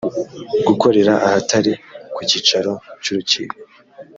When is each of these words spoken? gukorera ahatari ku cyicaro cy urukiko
gukorera 0.67 1.13
ahatari 1.27 1.73
ku 2.15 2.21
cyicaro 2.29 2.73
cy 3.03 3.07
urukiko 3.11 3.55